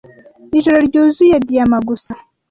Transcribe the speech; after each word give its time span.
ijoro 0.57 0.77
ryuzuye 0.87 1.35
diyama 1.47 1.77
gusa 1.89 2.13